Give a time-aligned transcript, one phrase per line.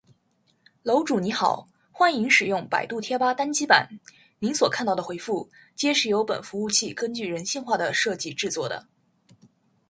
[0.81, 3.87] 楼主你好：欢迎使用百度贴吧单机版！
[4.39, 8.87] 您所看到的回复，皆是由本服务器根据人性化的设计制作的